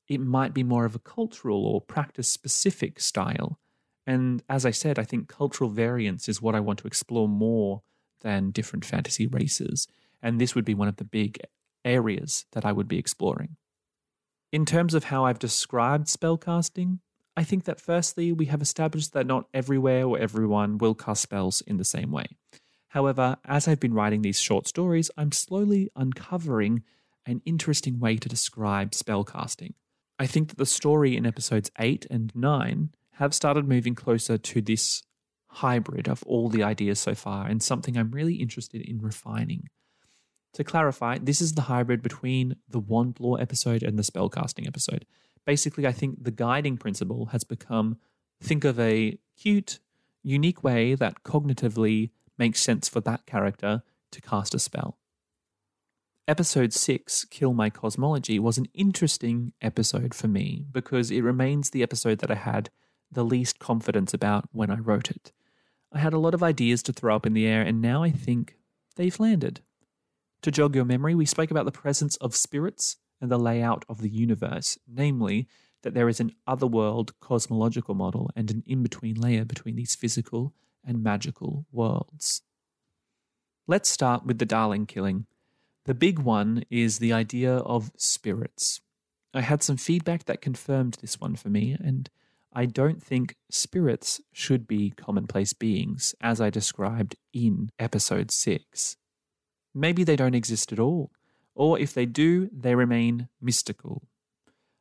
it 0.07 0.21
might 0.21 0.53
be 0.53 0.61
more 0.61 0.85
of 0.85 0.93
a 0.93 0.99
cultural 0.99 1.65
or 1.65 1.81
practice 1.81 2.29
specific 2.29 2.99
style. 2.99 3.59
And 4.05 4.43
as 4.47 4.67
I 4.67 4.69
said, 4.69 4.99
I 4.99 5.03
think 5.03 5.27
cultural 5.27 5.71
variance 5.71 6.29
is 6.29 6.43
what 6.43 6.53
I 6.53 6.59
want 6.59 6.77
to 6.79 6.87
explore 6.87 7.27
more 7.27 7.81
than 8.21 8.51
different 8.51 8.85
fantasy 8.85 9.25
races, 9.25 9.87
and 10.21 10.39
this 10.39 10.53
would 10.53 10.63
be 10.63 10.75
one 10.75 10.87
of 10.87 10.97
the 10.97 11.05
big 11.05 11.39
areas 11.83 12.45
that 12.51 12.65
I 12.65 12.71
would 12.71 12.87
be 12.87 12.99
exploring. 12.99 13.55
In 14.51 14.63
terms 14.63 14.93
of 14.93 15.05
how 15.05 15.25
I've 15.25 15.39
described 15.39 16.05
spellcasting, 16.05 16.99
I 17.35 17.43
think 17.43 17.63
that 17.63 17.81
firstly, 17.81 18.31
we 18.31 18.45
have 18.45 18.61
established 18.61 19.13
that 19.13 19.25
not 19.25 19.47
everywhere 19.55 20.05
or 20.05 20.19
everyone 20.19 20.77
will 20.77 20.93
cast 20.93 21.23
spells 21.23 21.61
in 21.61 21.77
the 21.77 21.83
same 21.83 22.11
way. 22.11 22.27
However, 22.89 23.37
as 23.43 23.67
I've 23.67 23.79
been 23.79 23.95
writing 23.95 24.21
these 24.21 24.39
short 24.39 24.67
stories, 24.67 25.09
I'm 25.17 25.31
slowly 25.31 25.89
uncovering 25.95 26.83
an 27.25 27.41
interesting 27.45 27.99
way 27.99 28.17
to 28.17 28.29
describe 28.29 28.91
spellcasting. 28.91 29.73
I 30.19 30.27
think 30.27 30.49
that 30.49 30.57
the 30.57 30.65
story 30.65 31.17
in 31.17 31.25
episodes 31.25 31.71
8 31.79 32.07
and 32.09 32.31
9 32.35 32.89
have 33.13 33.33
started 33.33 33.67
moving 33.67 33.95
closer 33.95 34.37
to 34.37 34.61
this 34.61 35.03
hybrid 35.47 36.07
of 36.07 36.23
all 36.23 36.49
the 36.49 36.63
ideas 36.63 36.99
so 36.99 37.13
far 37.13 37.47
and 37.47 37.61
something 37.61 37.97
I'm 37.97 38.11
really 38.11 38.35
interested 38.35 38.81
in 38.81 38.99
refining. 38.99 39.69
To 40.53 40.63
clarify, 40.63 41.17
this 41.19 41.41
is 41.41 41.53
the 41.53 41.63
hybrid 41.63 42.01
between 42.01 42.57
the 42.69 42.79
wand 42.79 43.17
lore 43.19 43.41
episode 43.41 43.83
and 43.83 43.97
the 43.97 44.03
spellcasting 44.03 44.67
episode. 44.67 45.05
Basically, 45.45 45.85
I 45.87 45.91
think 45.91 46.23
the 46.23 46.31
guiding 46.31 46.77
principle 46.77 47.27
has 47.27 47.43
become 47.43 47.97
think 48.41 48.63
of 48.63 48.79
a 48.79 49.17
cute, 49.37 49.79
unique 50.21 50.63
way 50.63 50.95
that 50.95 51.23
cognitively 51.23 52.11
makes 52.37 52.61
sense 52.61 52.87
for 52.87 53.01
that 53.01 53.25
character 53.25 53.83
to 54.11 54.21
cast 54.21 54.53
a 54.53 54.59
spell. 54.59 54.97
Episode 56.25 56.71
6, 56.71 57.25
Kill 57.25 57.53
My 57.53 57.69
Cosmology, 57.69 58.39
was 58.39 58.57
an 58.57 58.69
interesting 58.73 59.51
episode 59.61 60.13
for 60.13 60.29
me 60.29 60.65
because 60.71 61.11
it 61.11 61.19
remains 61.19 61.69
the 61.69 61.83
episode 61.83 62.19
that 62.19 62.31
I 62.31 62.35
had 62.35 62.69
the 63.11 63.25
least 63.25 63.59
confidence 63.59 64.13
about 64.13 64.47
when 64.53 64.71
I 64.71 64.77
wrote 64.77 65.11
it. 65.11 65.33
I 65.91 65.99
had 65.99 66.13
a 66.13 66.17
lot 66.17 66.33
of 66.33 66.41
ideas 66.41 66.81
to 66.83 66.93
throw 66.93 67.13
up 67.13 67.25
in 67.25 67.33
the 67.33 67.45
air, 67.45 67.61
and 67.61 67.81
now 67.81 68.03
I 68.03 68.09
think 68.09 68.55
they've 68.95 69.19
landed. 69.19 69.59
To 70.43 70.51
jog 70.51 70.75
your 70.75 70.85
memory, 70.85 71.13
we 71.13 71.25
spoke 71.25 71.51
about 71.51 71.65
the 71.65 71.73
presence 71.73 72.15
of 72.17 72.37
spirits 72.37 72.95
and 73.19 73.29
the 73.29 73.37
layout 73.37 73.83
of 73.89 73.99
the 73.99 74.09
universe, 74.09 74.77
namely, 74.87 75.49
that 75.81 75.93
there 75.93 76.07
is 76.07 76.21
an 76.21 76.31
otherworld 76.47 77.19
cosmological 77.19 77.95
model 77.95 78.31
and 78.33 78.49
an 78.49 78.63
in 78.65 78.81
between 78.81 79.15
layer 79.15 79.43
between 79.43 79.75
these 79.75 79.93
physical 79.93 80.53
and 80.85 81.03
magical 81.03 81.65
worlds. 81.69 82.43
Let's 83.67 83.89
start 83.89 84.25
with 84.25 84.37
the 84.37 84.45
darling 84.45 84.85
killing. 84.85 85.25
The 85.85 85.93
big 85.93 86.19
one 86.19 86.63
is 86.69 86.99
the 86.99 87.11
idea 87.11 87.55
of 87.57 87.91
spirits. 87.97 88.79
I 89.33 89.41
had 89.41 89.61
some 89.61 89.77
feedback 89.77 90.25
that 90.25 90.41
confirmed 90.41 90.97
this 91.01 91.19
one 91.19 91.35
for 91.35 91.49
me, 91.49 91.75
and 91.77 92.09
I 92.53 92.65
don't 92.65 93.03
think 93.03 93.35
spirits 93.49 94.21
should 94.31 94.65
be 94.65 94.91
commonplace 94.91 95.53
beings, 95.53 96.15
as 96.21 96.39
I 96.39 96.49
described 96.49 97.15
in 97.33 97.69
episode 97.79 98.31
6. 98.31 98.95
Maybe 99.73 100.03
they 100.03 100.15
don't 100.15 100.35
exist 100.35 100.71
at 100.71 100.79
all, 100.79 101.11
or 101.55 101.77
if 101.77 101.93
they 101.93 102.05
do, 102.05 102.49
they 102.53 102.75
remain 102.75 103.27
mystical. 103.41 104.03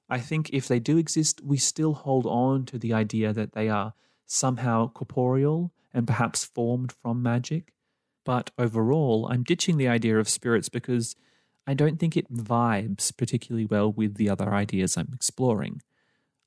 I 0.08 0.20
think 0.20 0.50
if 0.50 0.68
they 0.68 0.78
do 0.78 0.98
exist, 0.98 1.40
we 1.42 1.56
still 1.56 1.94
hold 1.94 2.26
on 2.26 2.66
to 2.66 2.78
the 2.78 2.92
idea 2.92 3.32
that 3.32 3.54
they 3.54 3.68
are 3.68 3.94
somehow 4.26 4.88
corporeal 4.88 5.72
and 5.92 6.06
perhaps 6.06 6.44
formed 6.44 6.92
from 6.92 7.22
magic. 7.22 7.72
But 8.24 8.50
overall, 8.58 9.28
I'm 9.30 9.42
ditching 9.42 9.76
the 9.76 9.88
idea 9.88 10.18
of 10.18 10.28
spirits 10.28 10.68
because 10.68 11.16
I 11.66 11.74
don't 11.74 11.98
think 11.98 12.16
it 12.16 12.32
vibes 12.32 13.16
particularly 13.16 13.66
well 13.66 13.92
with 13.92 14.14
the 14.14 14.28
other 14.28 14.52
ideas 14.52 14.96
I'm 14.96 15.10
exploring. 15.12 15.82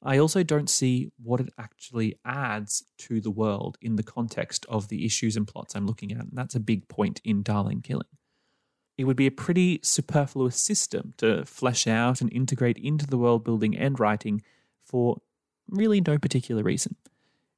I 0.04 0.18
also 0.20 0.44
don't 0.44 0.70
see 0.70 1.12
what 1.22 1.40
it 1.40 1.50
actually 1.58 2.20
adds 2.24 2.84
to 3.00 3.20
the 3.20 3.32
world 3.32 3.78
in 3.82 3.96
the 3.96 4.04
context 4.04 4.66
of 4.70 4.88
the 4.88 5.06
issues 5.06 5.36
and 5.36 5.48
plots 5.48 5.76
I'm 5.76 5.88
looking 5.88 6.12
at. 6.12 6.20
And 6.20 6.34
that's 6.34 6.56
a 6.56 6.60
big 6.60 6.88
point 6.88 7.22
in 7.24 7.42
Darling 7.42 7.82
Killing. 7.82 8.08
It 8.98 9.06
would 9.06 9.18
be 9.18 9.28
a 9.28 9.32
pretty 9.32 9.80
superfluous 9.84 10.58
system 10.58 11.14
to 11.18 11.44
flesh 11.46 11.88
out 11.88 12.22
and 12.22 12.32
integrate 12.32 12.78
into 12.78 13.08
the 13.08 13.18
world 13.18 13.44
building 13.44 13.76
and 13.76 14.00
writing 14.00 14.42
for 14.84 15.22
really 15.68 16.02
no 16.02 16.18
particular 16.18 16.64
reason. 16.64 16.96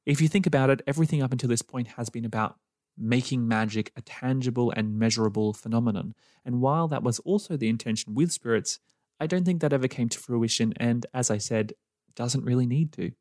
If 0.06 0.22
you 0.22 0.28
think 0.28 0.46
about 0.46 0.70
it, 0.70 0.80
everything 0.86 1.22
up 1.22 1.32
until 1.32 1.50
this 1.50 1.62
point 1.62 1.88
has 1.88 2.08
been 2.08 2.24
about 2.24 2.56
making 2.98 3.46
magic 3.46 3.92
a 3.96 4.02
tangible 4.02 4.72
and 4.76 4.98
measurable 4.98 5.52
phenomenon. 5.52 6.14
And 6.44 6.60
while 6.60 6.88
that 6.88 7.02
was 7.02 7.18
also 7.20 7.56
the 7.56 7.68
intention 7.68 8.14
with 8.14 8.32
spirits, 8.32 8.80
I 9.20 9.26
don't 9.26 9.44
think 9.44 9.60
that 9.60 9.72
ever 9.72 9.88
came 9.88 10.08
to 10.08 10.18
fruition. 10.18 10.72
And 10.76 11.06
as 11.14 11.30
I 11.30 11.38
said, 11.38 11.72
doesn't 12.14 12.44
really 12.44 12.66
need 12.66 12.92
to. 12.94 13.12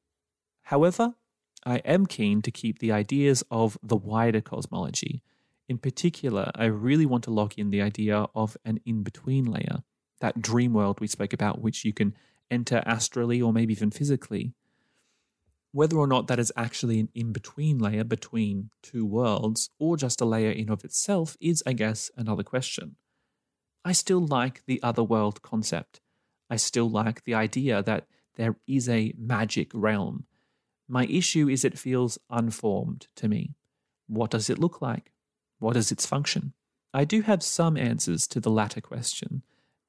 However, 0.63 1.13
I 1.65 1.77
am 1.77 2.05
keen 2.05 2.41
to 2.41 2.51
keep 2.51 2.79
the 2.79 2.91
ideas 2.91 3.43
of 3.51 3.77
the 3.83 3.95
wider 3.95 4.41
cosmology. 4.41 5.21
In 5.69 5.77
particular, 5.77 6.51
I 6.55 6.65
really 6.65 7.05
want 7.05 7.23
to 7.25 7.31
lock 7.31 7.57
in 7.57 7.69
the 7.69 7.81
idea 7.81 8.27
of 8.33 8.57
an 8.63 8.79
in 8.85 9.03
between 9.03 9.45
layer, 9.45 9.83
that 10.21 10.41
dream 10.41 10.73
world 10.73 10.99
we 10.99 11.07
spoke 11.07 11.33
about, 11.33 11.61
which 11.61 11.83
you 11.83 11.93
can 11.93 12.15
enter 12.49 12.81
astrally 12.85 13.41
or 13.41 13.51
maybe 13.51 13.73
even 13.73 13.91
physically. 13.91 14.53
Whether 15.71 15.97
or 15.97 16.07
not 16.07 16.27
that 16.27 16.39
is 16.39 16.51
actually 16.55 16.99
an 16.99 17.09
in 17.13 17.33
between 17.33 17.77
layer 17.77 18.03
between 18.03 18.69
two 18.81 19.05
worlds, 19.05 19.69
or 19.79 19.97
just 19.97 20.21
a 20.21 20.25
layer 20.25 20.51
in 20.51 20.69
of 20.69 20.83
itself, 20.83 21.37
is, 21.39 21.61
I 21.65 21.73
guess, 21.73 22.09
another 22.15 22.43
question. 22.43 22.95
I 23.83 23.91
still 23.91 24.25
like 24.25 24.63
the 24.65 24.81
other 24.81 25.03
world 25.03 25.41
concept. 25.41 26.01
I 26.49 26.55
still 26.55 26.89
like 26.89 27.23
the 27.23 27.33
idea 27.33 27.83
that 27.83 28.07
there 28.35 28.55
is 28.67 28.87
a 28.87 29.13
magic 29.17 29.71
realm. 29.73 30.25
My 30.87 31.05
issue 31.05 31.49
is 31.49 31.65
it 31.65 31.77
feels 31.77 32.17
unformed 32.29 33.07
to 33.15 33.27
me. 33.27 33.55
What 34.07 34.31
does 34.31 34.49
it 34.49 34.59
look 34.59 34.81
like? 34.81 35.11
What 35.59 35.75
is 35.75 35.91
its 35.91 36.05
function? 36.05 36.53
I 36.93 37.03
do 37.03 37.21
have 37.21 37.43
some 37.43 37.75
answers 37.77 38.27
to 38.27 38.39
the 38.39 38.49
latter 38.49 38.79
question, 38.79 39.43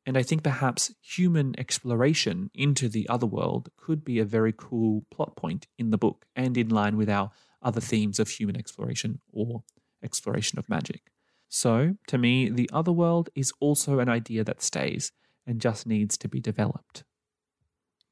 and 0.08 0.16
I 0.16 0.22
think 0.22 0.42
perhaps 0.42 0.94
human 1.02 1.54
exploration 1.58 2.50
into 2.54 2.88
the 2.88 3.06
other 3.10 3.26
world 3.26 3.68
could 3.76 4.06
be 4.06 4.18
a 4.18 4.24
very 4.24 4.54
cool 4.56 5.04
plot 5.10 5.36
point 5.36 5.66
in 5.76 5.90
the 5.90 5.98
book 5.98 6.24
and 6.34 6.56
in 6.56 6.70
line 6.70 6.96
with 6.96 7.10
our 7.10 7.30
other 7.60 7.82
themes 7.82 8.18
of 8.18 8.30
human 8.30 8.56
exploration 8.56 9.20
or 9.30 9.64
exploration 10.02 10.58
of 10.58 10.66
magic. 10.66 11.12
So, 11.50 11.96
to 12.06 12.16
me, 12.16 12.48
the 12.48 12.70
other 12.72 12.90
world 12.90 13.28
is 13.34 13.52
also 13.60 13.98
an 13.98 14.08
idea 14.08 14.44
that 14.44 14.62
stays 14.62 15.12
and 15.46 15.60
just 15.60 15.86
needs 15.86 16.16
to 16.16 16.28
be 16.28 16.40
developed. 16.40 17.04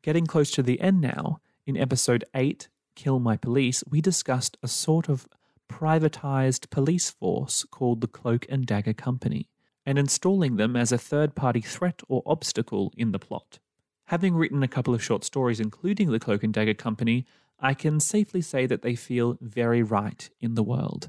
Getting 0.03 0.27
close 0.27 0.51
to 0.51 0.63
the 0.63 0.79
end 0.83 1.01
now, 1.01 1.41
in 1.67 1.79
episode 1.79 2.27
8, 2.35 2.69
Kill 2.95 3.21
My 3.21 3.39
Police, 3.39 3.83
we 3.91 4.03
discussed 4.03 4.59
a 4.63 4.69
sort 4.69 5.09
of 5.09 5.27
privatized 5.73 6.69
police 6.69 7.09
force 7.09 7.65
called 7.65 8.03
the 8.03 8.07
Cloak 8.07 8.45
and 8.51 8.67
Dagger 8.67 8.93
Company, 8.93 9.49
and 9.87 9.99
installing 9.99 10.57
them 10.57 10.77
as 10.77 10.91
a 10.91 10.99
third 10.99 11.37
party 11.37 11.61
threat 11.61 12.03
or 12.09 12.23
obstacle 12.27 12.93
in 12.97 13.13
the 13.13 13.19
plot. 13.19 13.61
Having 14.07 14.35
written 14.35 14.63
a 14.63 14.69
couple 14.69 14.95
of 14.95 15.03
short 15.03 15.25
stories, 15.25 15.61
including 15.61 16.11
the 16.11 16.19
Cloak 16.19 16.43
and 16.43 16.53
Dagger 16.53 16.75
Company, 16.75 17.25
I 17.61 17.73
can 17.73 18.01
safely 18.01 18.43
say 18.43 18.67
that 18.67 18.83
they 18.83 18.95
feel 18.95 19.39
very 19.41 19.83
right 19.83 20.29
in 20.41 20.55
the 20.55 20.63
world. 20.63 21.09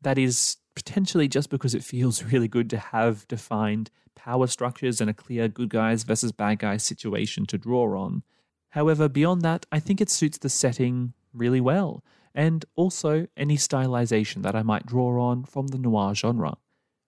That 0.00 0.18
is 0.18 0.56
potentially 0.74 1.28
just 1.28 1.50
because 1.50 1.74
it 1.74 1.84
feels 1.84 2.22
really 2.32 2.48
good 2.48 2.70
to 2.70 2.78
have 2.78 3.26
defined 3.28 3.90
power 4.14 4.46
structures 4.46 5.00
and 5.00 5.10
a 5.10 5.14
clear 5.14 5.48
good 5.48 5.68
guys 5.68 6.04
versus 6.04 6.32
bad 6.32 6.60
guys 6.60 6.82
situation 6.82 7.46
to 7.46 7.58
draw 7.58 7.98
on. 7.98 8.22
However, 8.70 9.08
beyond 9.08 9.42
that, 9.42 9.66
I 9.70 9.80
think 9.80 10.00
it 10.00 10.10
suits 10.10 10.38
the 10.38 10.48
setting 10.48 11.12
really 11.32 11.60
well, 11.60 12.02
and 12.34 12.64
also 12.74 13.26
any 13.36 13.56
stylization 13.56 14.42
that 14.42 14.56
I 14.56 14.62
might 14.62 14.86
draw 14.86 15.20
on 15.20 15.44
from 15.44 15.68
the 15.68 15.78
noir 15.78 16.14
genre, 16.14 16.56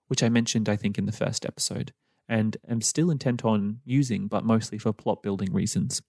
which 0.09 0.23
I 0.23 0.29
mentioned, 0.29 0.69
I 0.69 0.77
think, 0.77 0.99
in 0.99 1.07
the 1.07 1.13
first 1.13 1.45
episode, 1.45 1.93
and 2.29 2.57
am 2.69 2.81
still 2.81 3.11
intent 3.11 3.45
on 3.45 3.81
using, 3.85 4.29
but 4.29 4.45
mostly 4.45 4.79
for 4.79 4.93
plot 4.93 5.23
building 5.23 5.53
reasons. 5.53 6.03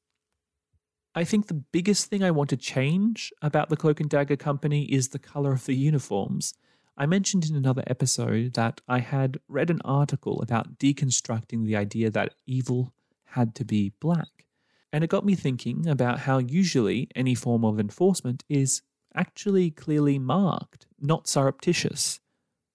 I 1.16 1.24
think 1.24 1.48
the 1.48 1.56
biggest 1.56 2.10
thing 2.10 2.24
I 2.24 2.32
want 2.32 2.50
to 2.52 2.58
change 2.58 3.34
about 3.42 3.70
the 3.70 3.78
Cloak 3.78 4.00
and 4.00 4.10
Dagger 4.10 4.36
Company 4.36 4.84
is 4.86 5.10
the 5.10 5.20
color 5.20 5.52
of 5.52 5.66
the 5.66 5.76
uniforms. 5.76 6.54
I 6.96 7.06
mentioned 7.08 7.46
in 7.50 7.56
another 7.56 7.84
episode 7.88 8.54
that 8.54 8.82
I 8.88 9.00
had 9.00 9.40
read 9.48 9.70
an 9.70 9.82
article 9.84 10.42
about 10.42 10.78
deconstructing 10.78 11.66
the 11.66 11.76
idea 11.76 12.12
that 12.12 12.36
evil 12.46 12.94
had 13.26 13.56
to 13.56 13.66
be 13.66 13.94
black. 14.00 14.46
And 14.94 15.04
it 15.04 15.10
got 15.10 15.26
me 15.26 15.36
thinking 15.36 15.88
about 15.88 16.20
how 16.20 16.38
usually 16.38 17.10
any 17.16 17.36
form 17.36 17.66
of 17.66 17.80
enforcement 17.80 18.44
is 18.48 18.82
actually 19.16 19.72
clearly 19.72 20.18
marked, 20.20 20.88
not 21.00 21.28
surreptitious. 21.28 22.20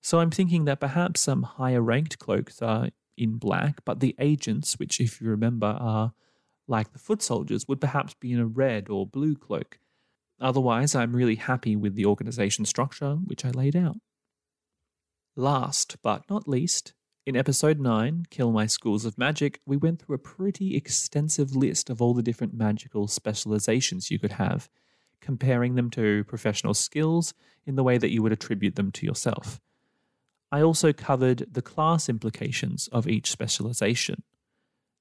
So 0.03 0.19
I'm 0.19 0.31
thinking 0.31 0.65
that 0.65 0.81
perhaps 0.81 1.21
some 1.21 1.45
higher 1.45 1.81
ranked 1.81 2.19
cloaks 2.19 2.61
are 2.61 2.89
in 3.17 3.37
black, 3.37 3.85
but 3.85 4.01
the 4.01 4.17
agents, 4.19 4.79
which, 4.79 5.01
if 5.01 5.21
you 5.21 5.29
remember, 5.29 5.79
are 5.79 6.13
like 6.67 6.93
the 6.93 6.99
foot 6.99 7.23
soldiers, 7.23 7.69
would 7.69 7.81
perhaps 7.81 8.15
be 8.15 8.33
in 8.33 8.41
a 8.41 8.47
red 8.47 8.89
or 8.89 9.07
blue 9.07 9.37
cloak. 9.37 9.79
Otherwise, 10.41 10.97
I'm 10.97 11.15
really 11.15 11.37
happy 11.37 11.77
with 11.77 11.95
the 11.95 12.07
organization 12.07 12.65
structure 12.65 13.15
which 13.15 13.45
I 13.45 13.51
laid 13.51 13.77
out. 13.77 13.97
Last 15.37 15.97
but 16.03 16.29
not 16.29 16.49
least, 16.49 16.95
in 17.25 17.37
episode 17.37 17.79
9, 17.79 18.27
Kill 18.31 18.51
My 18.51 18.67
Schools 18.67 19.05
of 19.05 19.17
Magic, 19.17 19.61
we 19.65 19.77
went 19.77 20.03
through 20.03 20.17
a 20.17 20.19
pretty 20.19 20.75
extensive 20.75 21.55
list 21.55 21.89
of 21.89 22.03
all 22.03 22.13
the 22.13 22.23
different 22.23 22.55
magical 22.55 23.07
specializations 23.07 24.11
you 24.11 24.19
could 24.19 24.33
have, 24.33 24.69
comparing 25.21 25.77
them 25.77 25.91
to 25.91 26.25
professional 26.25 26.75
skills 26.75 27.33
in 27.65 27.77
the 27.77 27.85
way 27.85 27.99
that 27.99 28.11
you 28.11 28.21
would 28.23 28.33
attribute 28.33 28.75
them 28.75 28.91
to 28.91 29.07
yourself. 29.07 29.61
I 30.53 30.61
also 30.61 30.93
covered 30.93 31.47
the 31.51 31.63
class 31.63 32.11
implications 32.11 32.87
of 32.89 33.09
each 33.09 33.31
specialization. 33.31 34.23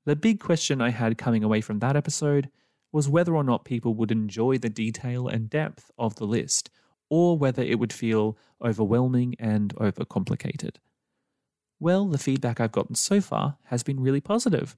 The 0.06 0.16
big 0.16 0.40
question 0.40 0.82
I 0.82 0.92
had 0.92 1.18
coming 1.18 1.44
away 1.44 1.60
from 1.60 1.80
that 1.80 1.98
episode 1.98 2.50
was 2.94 3.10
whether 3.10 3.36
or 3.36 3.44
not 3.44 3.66
people 3.66 3.94
would 3.96 4.12
enjoy 4.12 4.58
the 4.58 4.70
detail 4.70 5.28
and 5.28 5.50
depth 5.50 5.92
of 5.98 6.16
the 6.16 6.26
list, 6.26 6.70
or 7.10 7.38
whether 7.38 7.62
it 7.62 7.80
would 7.80 7.92
feel 7.92 8.38
overwhelming 8.64 9.36
and 9.40 9.76
overcomplicated. 9.76 10.78
Well, 11.80 12.06
the 12.06 12.18
feedback 12.18 12.62
I've 12.62 12.72
gotten 12.72 12.96
so 12.96 13.20
far 13.20 13.58
has 13.66 13.84
been 13.84 14.00
really 14.00 14.22
positive. 14.22 14.78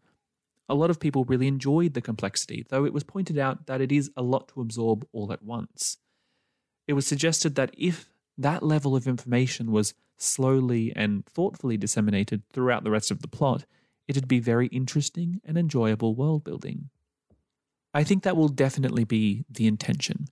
A 0.67 0.73
lot 0.73 0.89
of 0.89 0.99
people 0.99 1.23
really 1.25 1.47
enjoyed 1.47 1.93
the 1.93 2.01
complexity, 2.01 2.65
though 2.69 2.85
it 2.85 2.93
was 2.93 3.03
pointed 3.03 3.37
out 3.37 3.67
that 3.67 3.81
it 3.81 3.91
is 3.91 4.09
a 4.17 4.23
lot 4.23 4.47
to 4.49 4.61
absorb 4.61 5.05
all 5.11 5.31
at 5.31 5.43
once. 5.43 5.97
It 6.87 6.93
was 6.93 7.05
suggested 7.05 7.55
that 7.55 7.75
if 7.77 8.09
that 8.37 8.63
level 8.63 8.95
of 8.95 9.07
information 9.07 9.71
was 9.71 9.93
slowly 10.23 10.93
and 10.95 11.25
thoughtfully 11.25 11.77
disseminated 11.77 12.43
throughout 12.51 12.83
the 12.83 12.91
rest 12.91 13.11
of 13.11 13.21
the 13.21 13.27
plot, 13.27 13.65
it'd 14.07 14.27
be 14.27 14.39
very 14.39 14.67
interesting 14.67 15.41
and 15.45 15.57
enjoyable 15.57 16.15
world 16.15 16.43
building. 16.43 16.89
I 17.93 18.03
think 18.03 18.23
that 18.23 18.37
will 18.37 18.49
definitely 18.49 19.03
be 19.03 19.45
the 19.49 19.67
intention. 19.67 20.25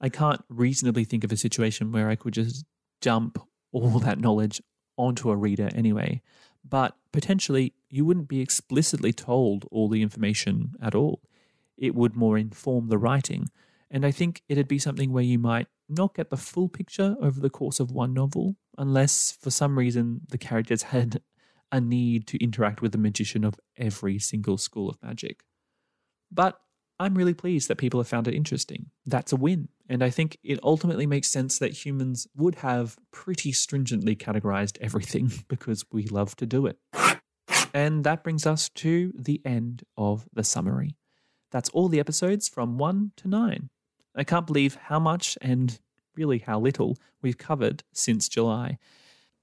I 0.00 0.08
can't 0.08 0.42
reasonably 0.48 1.04
think 1.04 1.24
of 1.24 1.32
a 1.32 1.36
situation 1.36 1.92
where 1.92 2.08
I 2.08 2.16
could 2.16 2.34
just 2.34 2.64
dump 3.00 3.38
all 3.72 3.98
that 4.00 4.18
knowledge 4.18 4.60
onto 4.96 5.30
a 5.30 5.36
reader 5.36 5.70
anyway. 5.74 6.22
But 6.68 6.96
potentially, 7.12 7.74
you 7.90 8.04
wouldn't 8.04 8.28
be 8.28 8.40
explicitly 8.40 9.12
told 9.12 9.66
all 9.70 9.88
the 9.88 10.02
information 10.02 10.74
at 10.80 10.94
all. 10.94 11.20
It 11.76 11.94
would 11.94 12.14
more 12.14 12.38
inform 12.38 12.88
the 12.88 12.98
writing. 12.98 13.48
And 13.90 14.06
I 14.06 14.10
think 14.10 14.42
it'd 14.48 14.68
be 14.68 14.78
something 14.78 15.12
where 15.12 15.24
you 15.24 15.38
might 15.38 15.66
not 15.88 16.14
get 16.14 16.30
the 16.30 16.36
full 16.36 16.68
picture 16.68 17.16
over 17.20 17.40
the 17.40 17.50
course 17.50 17.80
of 17.80 17.90
one 17.90 18.14
novel, 18.14 18.56
unless 18.78 19.32
for 19.32 19.50
some 19.50 19.78
reason 19.78 20.22
the 20.30 20.38
characters 20.38 20.84
had 20.84 21.20
a 21.70 21.80
need 21.80 22.26
to 22.28 22.42
interact 22.42 22.82
with 22.82 22.92
the 22.92 22.98
magician 22.98 23.44
of 23.44 23.58
every 23.76 24.18
single 24.18 24.58
school 24.58 24.88
of 24.88 25.02
magic. 25.02 25.42
But 26.30 26.58
I'm 27.00 27.14
really 27.14 27.34
pleased 27.34 27.68
that 27.68 27.78
people 27.78 27.98
have 27.98 28.08
found 28.08 28.28
it 28.28 28.34
interesting. 28.34 28.86
That's 29.06 29.32
a 29.32 29.36
win. 29.36 29.68
And 29.88 30.04
I 30.04 30.10
think 30.10 30.38
it 30.44 30.60
ultimately 30.62 31.06
makes 31.06 31.28
sense 31.28 31.58
that 31.58 31.84
humans 31.84 32.26
would 32.36 32.56
have 32.56 32.96
pretty 33.10 33.52
stringently 33.52 34.14
categorized 34.14 34.78
everything 34.80 35.32
because 35.48 35.84
we 35.90 36.04
love 36.04 36.36
to 36.36 36.46
do 36.46 36.66
it. 36.66 36.78
And 37.74 38.04
that 38.04 38.22
brings 38.22 38.46
us 38.46 38.68
to 38.68 39.12
the 39.18 39.40
end 39.44 39.84
of 39.96 40.28
the 40.32 40.44
summary. 40.44 40.96
That's 41.50 41.70
all 41.70 41.88
the 41.88 42.00
episodes 42.00 42.48
from 42.48 42.78
1 42.78 43.12
to 43.16 43.28
9. 43.28 43.70
I 44.14 44.24
can't 44.24 44.46
believe 44.46 44.74
how 44.74 45.00
much 45.00 45.38
and 45.40 45.78
really 46.16 46.38
how 46.38 46.58
little 46.60 46.96
we've 47.20 47.38
covered 47.38 47.82
since 47.92 48.28
July. 48.28 48.78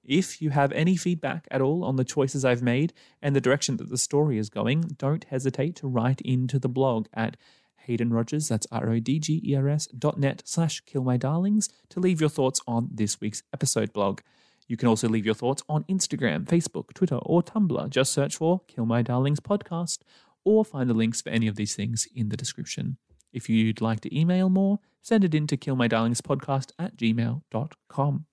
If 0.03 0.41
you 0.41 0.49
have 0.49 0.71
any 0.71 0.95
feedback 0.95 1.47
at 1.51 1.61
all 1.61 1.83
on 1.83 1.95
the 1.95 2.03
choices 2.03 2.43
I've 2.43 2.63
made 2.63 2.93
and 3.21 3.35
the 3.35 3.41
direction 3.41 3.77
that 3.77 3.89
the 3.89 3.97
story 3.97 4.37
is 4.37 4.49
going, 4.49 4.95
don't 4.97 5.25
hesitate 5.25 5.75
to 5.77 5.87
write 5.87 6.21
into 6.21 6.57
the 6.57 6.69
blog 6.69 7.07
at 7.13 7.37
Hayden 7.77 8.11
Rodgers, 8.11 8.47
that's 8.47 8.67
R-O-D-G-E-R-S 8.71 9.87
dot 9.87 10.19
net 10.19 10.43
slash 10.45 10.81
kill 10.81 11.03
my 11.03 11.17
darlings 11.17 11.69
to 11.89 11.99
leave 11.99 12.19
your 12.19 12.29
thoughts 12.29 12.61
on 12.67 12.89
this 12.91 13.19
week's 13.19 13.43
episode 13.53 13.93
blog. 13.93 14.21
You 14.67 14.77
can 14.77 14.87
also 14.87 15.09
leave 15.09 15.25
your 15.25 15.35
thoughts 15.35 15.63
on 15.67 15.83
Instagram, 15.85 16.45
Facebook, 16.45 16.93
Twitter, 16.93 17.17
or 17.17 17.41
Tumblr. 17.41 17.89
Just 17.89 18.13
search 18.13 18.37
for 18.37 18.61
Kill 18.67 18.85
My 18.85 19.01
Darlings 19.01 19.39
Podcast 19.39 19.99
or 20.43 20.63
find 20.63 20.89
the 20.89 20.93
links 20.93 21.21
for 21.21 21.29
any 21.29 21.47
of 21.47 21.55
these 21.55 21.75
things 21.75 22.07
in 22.15 22.29
the 22.29 22.37
description. 22.37 22.97
If 23.31 23.49
you'd 23.49 23.81
like 23.81 24.01
to 24.01 24.17
email 24.17 24.49
more, 24.49 24.79
send 25.01 25.23
it 25.23 25.35
in 25.35 25.47
to 25.47 25.57
killmydarlingspodcast 25.57 26.71
at 26.79 26.97
gmail.com. 26.97 28.25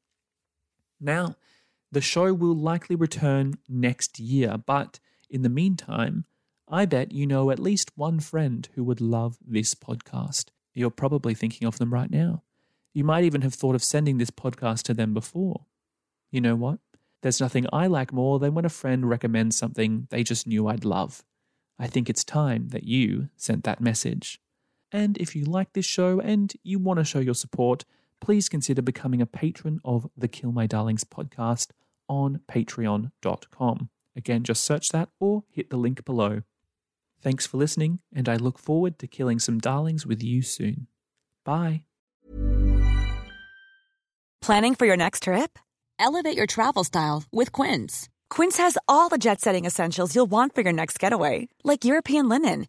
Now, 1.00 1.36
the 1.92 2.00
show 2.00 2.32
will 2.34 2.54
likely 2.54 2.96
return 2.96 3.54
next 3.68 4.18
year, 4.18 4.56
but 4.58 4.98
in 5.30 5.42
the 5.42 5.48
meantime, 5.48 6.24
I 6.68 6.84
bet 6.84 7.12
you 7.12 7.26
know 7.26 7.50
at 7.50 7.58
least 7.58 7.92
one 7.96 8.18
friend 8.18 8.68
who 8.74 8.82
would 8.84 9.00
love 9.00 9.38
this 9.46 9.74
podcast. 9.74 10.46
You're 10.74 10.90
probably 10.90 11.34
thinking 11.34 11.66
of 11.66 11.78
them 11.78 11.94
right 11.94 12.10
now. 12.10 12.42
You 12.92 13.04
might 13.04 13.24
even 13.24 13.42
have 13.42 13.54
thought 13.54 13.74
of 13.74 13.84
sending 13.84 14.18
this 14.18 14.30
podcast 14.30 14.82
to 14.84 14.94
them 14.94 15.14
before. 15.14 15.66
You 16.30 16.40
know 16.40 16.56
what? 16.56 16.80
There's 17.22 17.40
nothing 17.40 17.66
I 17.72 17.86
like 17.86 18.12
more 18.12 18.38
than 18.38 18.54
when 18.54 18.64
a 18.64 18.70
friend 18.70 19.08
recommends 19.08 19.56
something 19.56 20.06
they 20.10 20.22
just 20.22 20.46
knew 20.46 20.66
I'd 20.66 20.84
love. 20.84 21.24
I 21.78 21.86
think 21.86 22.08
it's 22.08 22.24
time 22.24 22.68
that 22.68 22.84
you 22.84 23.28
sent 23.36 23.64
that 23.64 23.80
message. 23.80 24.40
And 24.92 25.18
if 25.18 25.34
you 25.34 25.44
like 25.44 25.72
this 25.72 25.86
show 25.86 26.20
and 26.20 26.52
you 26.62 26.78
want 26.78 26.98
to 26.98 27.04
show 27.04 27.18
your 27.18 27.34
support, 27.34 27.84
please 28.20 28.48
consider 28.48 28.82
becoming 28.82 29.20
a 29.20 29.26
patron 29.26 29.80
of 29.84 30.08
the 30.16 30.28
Kill 30.28 30.52
My 30.52 30.66
Darlings 30.66 31.04
podcast 31.04 31.68
on 32.08 32.40
patreon.com. 32.48 33.90
Again, 34.14 34.42
just 34.44 34.62
search 34.64 34.90
that 34.90 35.10
or 35.20 35.44
hit 35.50 35.70
the 35.70 35.76
link 35.76 36.04
below. 36.04 36.42
Thanks 37.20 37.46
for 37.46 37.56
listening, 37.56 38.00
and 38.14 38.28
I 38.28 38.36
look 38.36 38.58
forward 38.58 38.98
to 39.00 39.06
killing 39.06 39.38
some 39.38 39.58
darlings 39.58 40.06
with 40.06 40.22
you 40.22 40.42
soon. 40.42 40.86
Bye. 41.44 41.84
Planning 44.40 44.74
for 44.74 44.86
your 44.86 44.96
next 44.96 45.24
trip? 45.24 45.58
Elevate 45.98 46.36
your 46.36 46.46
travel 46.46 46.84
style 46.84 47.24
with 47.32 47.52
Quince. 47.52 48.08
Quince 48.30 48.58
has 48.58 48.78
all 48.86 49.08
the 49.08 49.18
jet 49.18 49.40
setting 49.40 49.64
essentials 49.64 50.14
you'll 50.14 50.30
want 50.30 50.54
for 50.54 50.60
your 50.60 50.72
next 50.72 50.98
getaway, 50.98 51.48
like 51.64 51.84
European 51.84 52.28
linen, 52.28 52.68